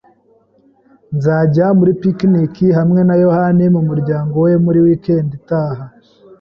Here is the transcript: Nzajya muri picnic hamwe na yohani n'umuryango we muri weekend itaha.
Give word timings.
Nzajya 1.15 1.65
muri 1.77 1.91
picnic 2.01 2.55
hamwe 2.77 3.01
na 3.07 3.15
yohani 3.23 3.65
n'umuryango 3.73 4.35
we 4.45 4.51
muri 4.65 4.79
weekend 4.85 5.29
itaha. 5.39 5.83